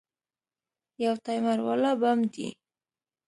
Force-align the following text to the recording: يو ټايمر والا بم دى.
يو 1.03 1.13
ټايمر 1.25 1.57
والا 1.67 1.91
بم 2.01 2.19
دى. 2.33 2.47